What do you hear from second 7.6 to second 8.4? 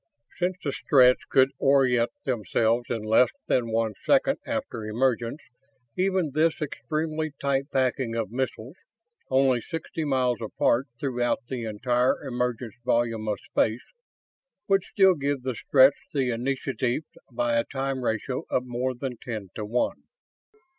packing of